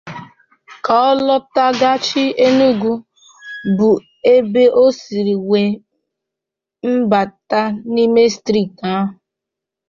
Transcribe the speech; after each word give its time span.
ka 0.85 0.95
ọ 1.09 1.11
laghachi 1.27 2.23
Enugu 2.47 2.93
bụ 3.77 3.89
ebe 4.33 4.63
o 4.81 4.83
siri 4.99 5.35
wee 5.49 5.71
mịbàta 6.89 7.61
n'ime 7.93 8.21
steeti 8.35 8.81
ahụ 8.95 9.09